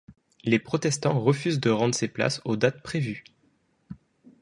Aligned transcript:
Les 0.45 0.57
protestants 0.57 1.19
refusent 1.21 1.59
de 1.59 1.69
rendre 1.69 1.93
ces 1.93 2.07
places 2.07 2.41
aux 2.43 2.55
dates 2.55 2.81
prévues. 2.81 3.23